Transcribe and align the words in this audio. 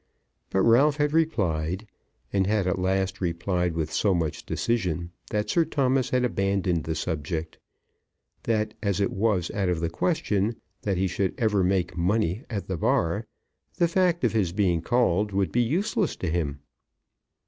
But 0.49 0.61
Ralph 0.63 0.97
had 0.97 1.13
replied, 1.13 1.85
and 2.33 2.47
had 2.47 2.65
at 2.65 2.79
last 2.79 3.21
replied 3.21 3.75
with 3.75 3.93
so 3.93 4.15
much 4.15 4.47
decision 4.47 5.11
that 5.29 5.47
Sir 5.51 5.63
Thomas 5.63 6.09
had 6.09 6.25
abandoned 6.25 6.85
the 6.85 6.95
subject, 6.95 7.59
that 8.41 8.73
as 8.81 8.99
it 8.99 9.11
was 9.11 9.51
out 9.51 9.69
of 9.69 9.79
the 9.79 9.91
question 9.91 10.55
that 10.81 10.97
he 10.97 11.05
should 11.07 11.35
ever 11.37 11.63
make 11.63 11.95
money 11.95 12.43
at 12.49 12.67
the 12.67 12.77
Bar, 12.77 13.27
the 13.75 13.87
fact 13.87 14.23
of 14.23 14.33
his 14.33 14.51
being 14.51 14.81
called 14.81 15.33
would 15.33 15.51
be 15.51 15.61
useless 15.61 16.15
to 16.15 16.31
him. 16.31 16.61